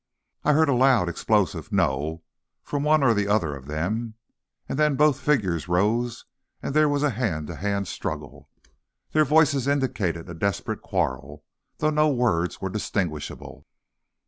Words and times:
I 0.43 0.53
heard 0.53 0.67
a 0.67 0.73
loud, 0.73 1.09
explosive 1.09 1.71
"No!" 1.71 2.23
from 2.63 2.81
one 2.81 3.03
or 3.03 3.09
other 3.09 3.55
of 3.55 3.67
them, 3.67 4.15
and 4.67 4.79
then 4.79 4.95
both 4.95 5.19
figures 5.19 5.67
rose 5.67 6.25
and 6.59 6.73
there 6.73 6.89
was 6.89 7.03
a 7.03 7.11
hand 7.11 7.45
to 7.49 7.55
hand 7.57 7.87
struggle. 7.87 8.49
Their 9.11 9.25
voices 9.25 9.67
indicated 9.67 10.27
a 10.27 10.33
desperate 10.33 10.81
quarrel, 10.81 11.43
though 11.77 11.91
no 11.91 12.09
words 12.09 12.59
were 12.59 12.69
distinguishable. 12.71 13.67